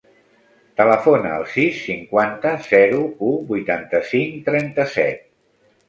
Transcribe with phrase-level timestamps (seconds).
[0.79, 5.27] Telefona al sis, cinquanta, zero, u, vuitanta-cinc, trenta-set.